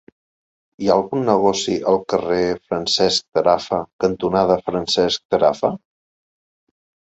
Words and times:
Hi 0.83 0.87
ha 0.87 0.95
algun 1.01 1.25
negoci 1.27 1.75
al 1.91 2.01
carrer 2.13 2.39
Francesc 2.71 3.29
Tarafa 3.39 3.81
cantonada 4.07 4.59
Francesc 4.71 5.25
Tarafa? 5.37 5.75